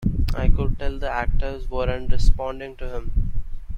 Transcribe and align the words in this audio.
I 0.33 0.47
could 0.49 0.79
tell 0.79 0.97
the 0.97 1.11
actors 1.11 1.69
weren't 1.69 2.11
responding 2.11 2.75
to 2.77 2.89
him. 2.95 3.43